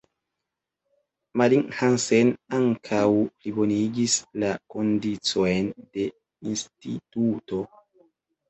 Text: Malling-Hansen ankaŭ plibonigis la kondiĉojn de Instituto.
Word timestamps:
Malling-Hansen 1.41 2.31
ankaŭ 2.59 3.03
plibonigis 3.11 4.15
la 4.45 4.51
kondiĉojn 4.75 5.71
de 5.83 6.07
Instituto. 6.55 7.63